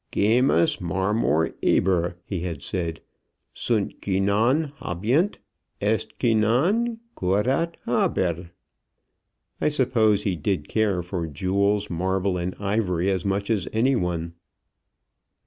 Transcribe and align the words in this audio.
"'Gemmas, 0.11 0.81
marmor, 0.81 1.53
ebur,'" 1.61 2.15
he 2.25 2.39
had 2.39 2.63
said. 2.63 3.01
"'Sunt 3.53 4.01
qui 4.01 4.19
non 4.19 4.71
habeant; 4.79 5.37
est 5.79 6.17
qui 6.17 6.33
non 6.33 6.97
curat 7.15 7.75
habere.' 7.85 8.49
I 9.61 9.69
suppose 9.69 10.23
he 10.23 10.35
did 10.35 10.67
care 10.67 11.03
for 11.03 11.27
jewels, 11.27 11.91
marble, 11.91 12.35
and 12.35 12.55
ivory, 12.59 13.11
as 13.11 13.23
much 13.23 13.51
as 13.51 13.67
any 13.73 13.95
one. 13.95 14.33